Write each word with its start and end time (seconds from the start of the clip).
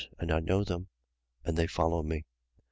And 0.17 0.31
I 0.31 0.39
know 0.39 0.63
them: 0.63 0.87
and 1.45 1.55
they 1.55 1.67
follow 1.67 2.01
me. 2.01 2.25